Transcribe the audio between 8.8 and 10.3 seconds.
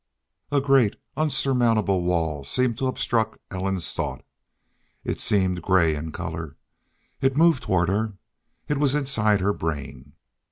inside her brain.